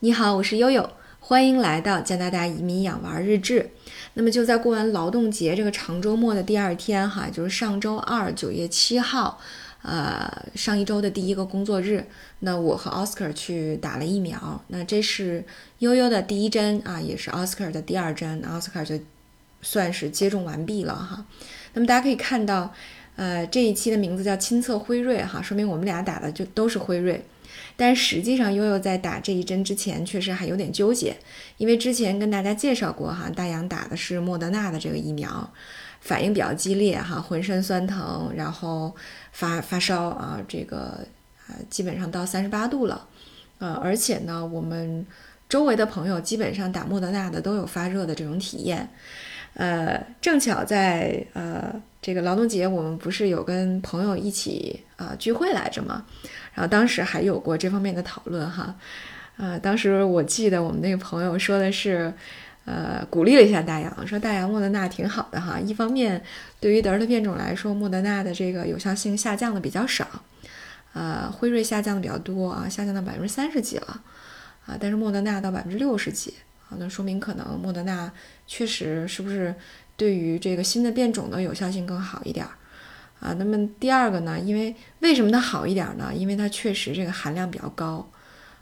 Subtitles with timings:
[0.00, 3.68] 你好，我是悠悠，欢迎来到加拿大移民养娃日志。
[4.14, 9.40] 那么就在过完劳动节这个长周末的第二天，哈，就是上周二，九月七号，
[9.82, 12.06] 呃，上一周的第一个工作日，
[12.38, 14.62] 那我和 Oscar 去打了疫苗。
[14.68, 15.44] 那这是
[15.80, 19.00] 悠悠的第一针啊，也是 Oscar 的第二针，，Oscar 就
[19.62, 21.26] 算是接种完毕了哈。
[21.74, 22.72] 那么大家可以看到，
[23.16, 27.24] 呃，这一期的名字叫亲测辉瑞哈，说明我们俩打的就都是辉瑞。
[27.76, 31.16] 但实际上，悠悠在打这一针之前，确实还有点纠结，
[31.56, 35.52] 因为之前跟大家介绍过哈，大洋打的是莫德纳的这个疫苗，
[36.00, 38.94] 反应比较激烈哈，浑身酸疼，然后
[39.32, 41.06] 发发烧啊，这个
[41.48, 43.06] 呃基本上到三十八度了，
[43.58, 45.06] 呃，而且呢，我们
[45.48, 48.88] 周围的朋友基本上打莫德纳的都有发热的这种体验。
[49.54, 56.04] 呃，正巧在呃这个劳动节，我们不是有跟朋友一起啊聚会来着吗？
[56.54, 58.74] 然后当时还有过这方面的讨论哈，
[59.36, 62.12] 呃，当时我记得我们那个朋友说的是，
[62.64, 66.22] 呃，鼓励了一下大洋，说大洋莫德纳挺好的哈，一方面
[66.60, 70.06] 对于德尔塔变种来说，莫德纳的这个有效性下降的比较少，
[70.92, 74.02] 呃，辉瑞下降的比较多啊，下降到百分之三十几了，
[74.66, 76.34] 啊，但是莫德纳到百分之六十几。
[76.68, 78.12] 啊，那说明可能莫德纳
[78.46, 79.54] 确实是不是
[79.96, 82.52] 对于这个新的变种的有效性更好一点儿
[83.20, 83.32] 啊？
[83.38, 84.38] 那么第二个呢？
[84.38, 86.12] 因为为什么它好一点呢？
[86.14, 88.06] 因为它确实这个含量比较高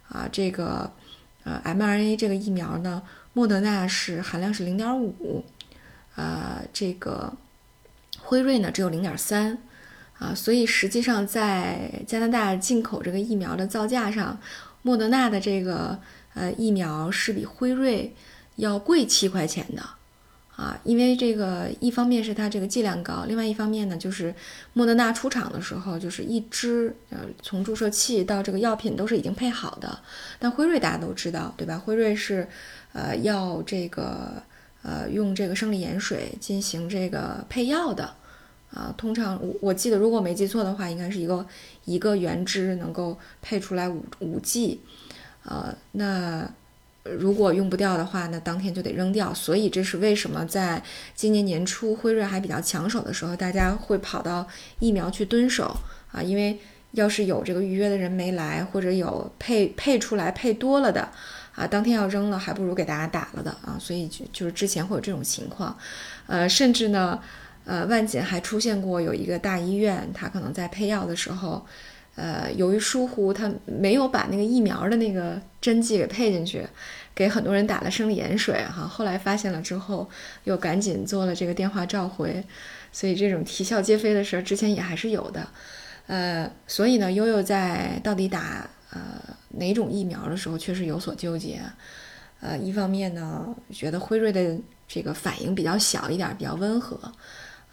[0.09, 0.29] 啊。
[0.31, 0.89] 这个
[1.43, 5.45] 呃 mRNA 这个疫苗呢，莫德纳是含量是零点五，
[6.15, 7.33] 呃，这个
[8.21, 9.59] 辉瑞呢只有零点三
[10.19, 10.33] 啊。
[10.33, 14.39] 所以实际上在加拿大进口这个疫苗的造价上，
[14.83, 15.99] 莫德纳的这个。
[16.37, 18.15] 呃，疫苗是比辉瑞
[18.57, 19.83] 要贵七块钱的，
[20.55, 24.35] 啊，因为这个一方面是它这个剂量高，另外一方面呢，就是
[24.75, 29.99] 莫德纳出厂的时候，就是一支呃，从注射器到这个药品都是已经配好的。
[30.39, 31.79] 但辉瑞大家都知道，对吧？
[31.79, 32.47] 辉瑞是
[32.93, 34.43] 呃要这个
[34.83, 38.15] 呃用这个生理盐水进行这个配药的，
[38.71, 41.47] 啊，通常我我记得如果没记错的话，应该是一个
[41.87, 44.83] 一个原汁能够配出来五五剂。
[45.49, 46.45] 呃，那
[47.05, 49.33] 如果用不掉的话，那当天就得扔掉。
[49.33, 50.83] 所以这是为什么在
[51.15, 54.45] 今年年初辉瑞还比较抢手的时候，大家会跑到
[54.81, 55.77] 疫苗去蹲守
[56.11, 56.21] 啊？
[56.21, 56.59] 因为
[56.91, 61.09] 要是有这个预约的人没来，或者有配配出来配多了的
[61.55, 63.79] 啊，当天要扔了，还不如给大家打了的啊。
[63.79, 65.79] 所以就就是之前会有这种情况，
[66.27, 67.21] 呃，甚至呢，
[67.65, 71.65] 呃，万锦还出现过有一个大医院，他可能在配药的时候。
[72.17, 76.67] 呃，由于疏忽，他没有把那个疫苗的那个针剂给配进去，
[77.15, 78.89] 给很多人打了生理盐水哈。
[78.89, 80.09] 后来发现了之后，
[80.45, 82.43] 又赶紧做了这个电话召回，
[82.91, 85.47] 所以这种啼笑皆非的事儿之前也还是有的。
[86.07, 89.01] 呃，所以呢，悠悠在到底打呃
[89.51, 91.61] 哪种疫苗的时候，确实有所纠结。
[92.41, 94.57] 呃，一方面呢，觉得辉瑞的
[94.87, 96.99] 这个反应比较小一点，比较温和，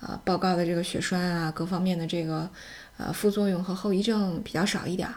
[0.05, 2.49] 呃，报告的这个血栓啊，各方面的这个。
[2.95, 5.15] 呃，副作用和后遗症比较少一点儿，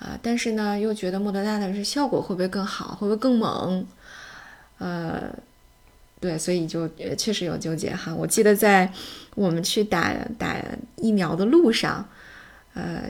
[0.00, 3.86] 啊，但是呢，又觉得莫德纳的是效果会不会更好，会不会更猛？
[4.78, 5.32] 呃，
[6.18, 8.12] 对，所以就确实有纠结哈。
[8.12, 8.92] 我记得在
[9.36, 10.56] 我们去打打
[10.96, 12.04] 疫苗的路上，
[12.74, 13.08] 呃，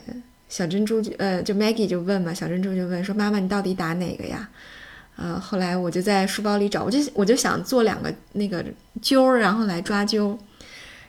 [0.50, 4.46] 小珍珠就呃就 Maggie 就问嘛，小珍珠就问说：“妈妈，你到底打哪个呀？”
[5.16, 8.62] 呃，后来我就在书包里找，我就我就想做两个那个
[9.00, 10.36] 揪儿，然后来抓阄，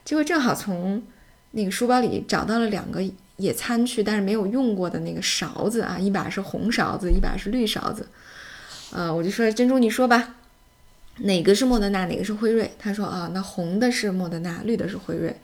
[0.07, 1.03] 结果正好从。
[1.51, 3.01] 那个书包里找到了两个
[3.38, 8.06] 野餐去，但是没有用过的那个勺子啊，一把是红勺子，一把是绿勺子。
[8.91, 10.35] 呃，我就说珍珠，你说吧，
[11.19, 12.69] 哪个是莫德纳，哪个是辉瑞？
[12.78, 15.35] 他说啊，那红的是莫德纳，绿的是辉瑞。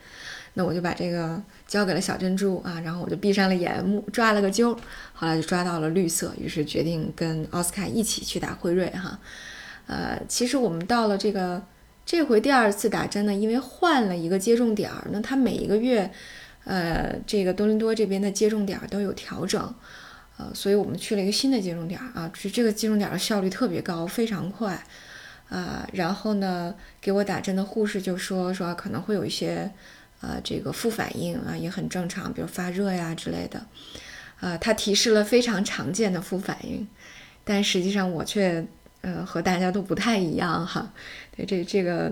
[0.52, 4.76] 那我就把这个交给了小珍珠啊，然后我就闭上了眼，目抓了个阄，
[5.14, 9.18] 后来就抓到了绿色，于是决定跟奥斯卡一起去打辉瑞哈。
[9.86, 11.60] 呃，其实我们到了这个。
[12.06, 16.10] 这回第二次打针呢，因为换了一个接种点儿，那它每一个月，
[16.64, 19.74] 呃，这个多伦多这边的接种点儿都有调整，
[20.36, 24.84] 呃，所以我们去了一个新的接种点儿啊，这这个接种点儿的效率特别高，非常快，
[25.48, 29.70] 啊，然后呢，给我打针的护士就说说可能会有一些，
[30.20, 33.66] 呃，这个副反应啊，也很正常，比如发热呀之类的，
[34.40, 36.86] 啊，他提示了非常常见的副反应，
[37.44, 38.66] 但实际上我却。
[39.04, 40.90] 呃，和大家都不太一样哈，
[41.36, 42.10] 对这这个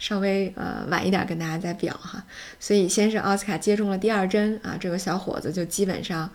[0.00, 2.24] 稍微呃晚一点跟大家再表哈，
[2.58, 6.28] 所以先是奥斯卡接种了第二针啊，这个小伙子就基本上，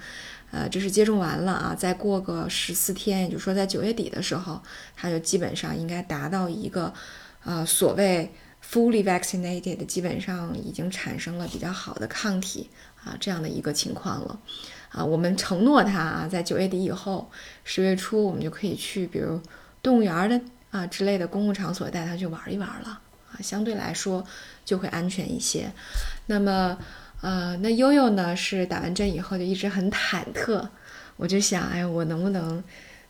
[0.52, 4.62] 呃，这是接种完了啊，再过个十四天，也就是说在九月底的时候，
[4.96, 6.94] 他就基本上应该达到一个
[7.44, 8.32] 呃所谓
[8.64, 12.70] fully vaccinated，基本上已经产生了比较好的抗体
[13.04, 14.40] 啊这样的一个情况了，
[14.90, 17.30] 啊，我们承诺他啊，在九月底以后，
[17.66, 19.42] 十月初我们就可以去，比如
[19.88, 23.00] 动物园的啊之类的公共场所带他去玩一玩了
[23.32, 24.22] 啊，相对来说
[24.66, 25.72] 就会安全一些。
[26.26, 26.78] 那么，
[27.22, 30.68] 呃，那悠悠呢是打完针以后就一直很忐忑，
[31.16, 32.62] 我就想，哎，我能不能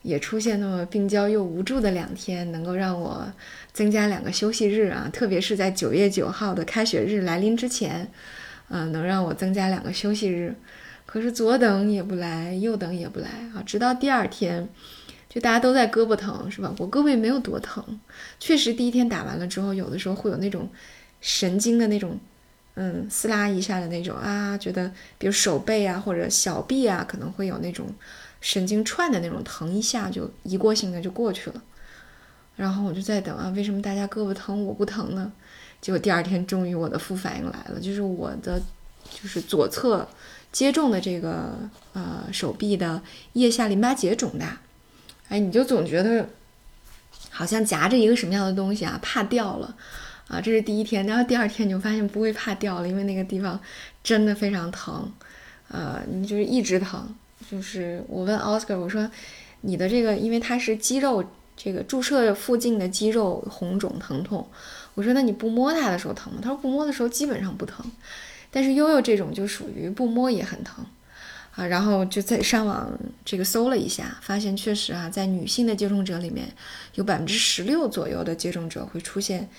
[0.04, 3.26] 也出现那么病娇又无助的两天，能够让我
[3.74, 5.10] 增加两个休息日啊？
[5.12, 8.08] 特别是在九月九号的开学日来临之前，
[8.70, 10.54] 嗯，能让我增加两个休息日。
[11.08, 13.64] 可是左等也不来，右等也不来啊！
[13.66, 14.68] 直到第二天，
[15.30, 16.74] 就大家都在胳膊疼，是吧？
[16.78, 18.00] 我胳膊也没有多疼，
[18.40, 20.70] 确实第一天打完了之后，有的时候会有那种
[21.22, 22.18] 神经的那种，
[22.76, 27.88] 嗯，撕拉一下的那种啊，觉得比如手背啊或者小臂啊，可能会有那种
[28.40, 31.62] 神经串的那种疼，一下就一过性的就过去了。
[32.56, 35.32] 然后我就在等啊，为什么大家胳膊疼我不疼呢？
[35.82, 38.60] 结果第二天终于我的副反应来了，就是我的
[39.12, 40.08] 就是左侧。
[40.50, 41.54] 接种的这个
[41.94, 43.00] 呃手臂的
[43.34, 44.60] 腋下淋巴结肿大，
[45.30, 46.28] 哎，你就总觉得
[47.30, 49.76] 好像夹着一个什么样的东西啊，怕掉了
[50.28, 50.40] 啊。
[50.40, 53.60] 这是第一天，然后第二天你就发现不会怕掉了，因为那个地方
[54.04, 55.12] 真的非常疼，
[55.70, 57.16] 呃，你就是一直疼。
[57.50, 59.10] 就是我问 Oscar，我说
[59.62, 61.24] 你的这个，因为它是肌肉
[61.56, 64.48] 这个注射附近的肌肉红肿疼痛，
[64.96, 66.40] 我说那你不摸它的时候疼吗？
[66.42, 67.86] 他说不摸的时候基本上不疼。
[68.50, 70.84] 但是悠悠这种就属于不摸也很疼，
[71.58, 72.88] 啊，然后就在上网
[73.26, 76.48] 这个搜了一下，发现确实啊，在女性的接种者里面，
[76.94, 79.50] 有百分之十六左右的接种者会出现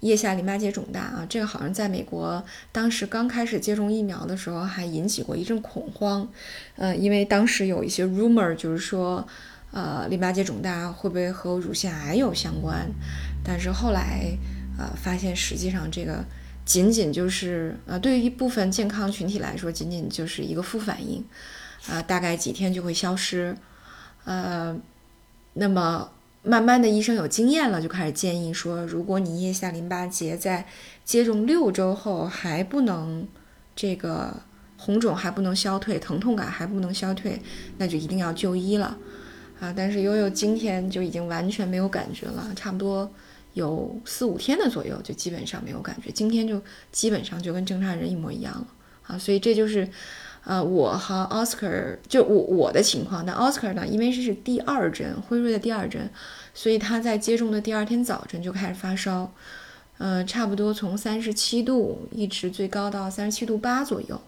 [0.00, 2.40] 腋下淋巴结肿大啊，这个好像在美国
[2.70, 6.30] 当时刚开始接种疫苗的时候还引起过一阵恐慌，
[6.76, 9.26] 呃，因为当时有一些 rumor 就是说，
[9.72, 12.88] 呃，淋巴结肿大会不会和乳腺癌有相关，
[13.42, 14.30] 但是后来
[14.78, 16.24] 呃发现实际上这个。
[16.68, 21.24] 仅仅就是啊，对于一部分健康群体来说，仅仅就是一个副反应，
[21.88, 23.56] 啊，大概几天就会消失，
[24.24, 24.78] 呃，
[25.54, 26.10] 那么
[26.42, 30.66] 慢慢的医生有经验了，就开始建议说，如果你腋下淋巴结在
[31.06, 33.26] 接种六周后还不能
[33.74, 34.42] 这个
[34.76, 37.40] 红肿还不能消退，疼痛感还不能消退，
[37.78, 38.98] 那就一定要就医了，
[39.58, 43.10] 啊，但是悠悠今天就已经完全没有感觉了，差不多。
[43.58, 46.12] 有四五天的左右，就基本上没有感觉。
[46.12, 46.62] 今天就
[46.92, 48.66] 基本上就跟正常人一模一样了
[49.02, 49.18] 啊！
[49.18, 49.88] 所以这就是，
[50.44, 51.66] 呃，我和奥斯卡
[52.06, 53.26] 就我我的情况。
[53.26, 56.08] 那奥斯卡呢，因为这是第二针，辉瑞的第二针，
[56.54, 59.32] 所以他在接种的第二天早晨就开始发烧，
[59.98, 64.20] 嗯，差不多从三十七度一直最高到三十七度八左右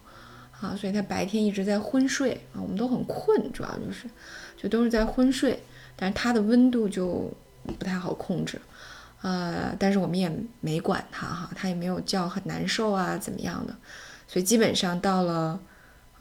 [0.60, 0.74] 啊！
[0.76, 4.10] 所以他白天一直在昏睡啊，我们都很困，主要就是
[4.56, 5.62] 就都是在昏睡，
[5.94, 7.32] 但是他的温度就
[7.78, 8.60] 不太好控制。
[9.22, 13.76] 呃，但是我们也没管他哈，他也没有叫很难受啊，怎么样的，
[14.26, 15.60] 所以基本上到了，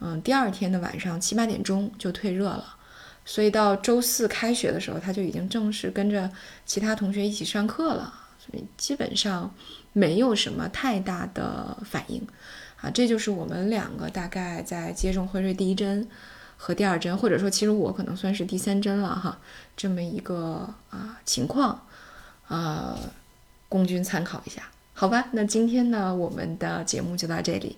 [0.00, 2.76] 嗯，第二天的晚上七八点钟就退热了，
[3.24, 6.30] 所以到周四开学的时候，他就已经正式跟着
[6.66, 9.50] 其他同学一起上课了，所以基本上
[9.94, 12.26] 没有什么太大的反应，
[12.82, 16.06] 啊，这就是我们两个大概在接种辉瑞第一针
[16.58, 19.38] 和第二针，或者说其实我可能算是第三针了哈，
[19.74, 21.86] 这么一个啊情况。
[22.50, 22.98] 呃，
[23.68, 24.62] 供君参考一下，
[24.92, 25.28] 好吧？
[25.30, 27.76] 那今天呢，我们的节目就到这里，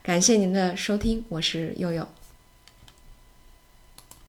[0.00, 2.06] 感谢您的收听，我是悠悠。